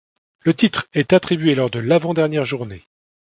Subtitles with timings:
[0.39, 2.81] Le titre est attribué lors de l'avant-dernière journée.